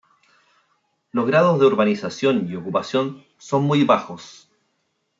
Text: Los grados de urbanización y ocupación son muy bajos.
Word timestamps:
Los 1.11 1.27
grados 1.27 1.59
de 1.59 1.67
urbanización 1.67 2.47
y 2.51 2.55
ocupación 2.55 3.23
son 3.37 3.65
muy 3.65 3.83
bajos. 3.83 4.49